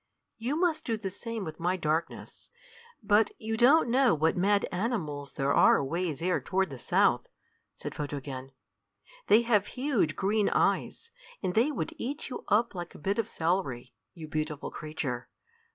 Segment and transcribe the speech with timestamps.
[0.39, 2.49] You must do the same with my darkness."
[3.03, 7.29] "But you don't know what mad animals there are away there toward the south,"
[7.75, 8.51] said Photogen.
[9.27, 11.11] "They have huge green eyes,
[11.43, 15.29] and they would eat you up like a bit of celery, you beautiful creature!"